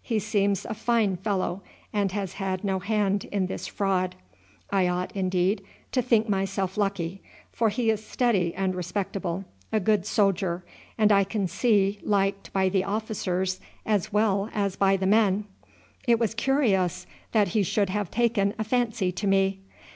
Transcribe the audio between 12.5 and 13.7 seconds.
by the officers